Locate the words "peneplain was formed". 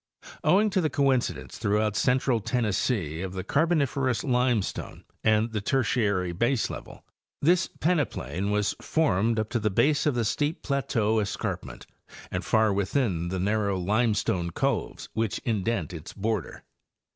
7.79-9.37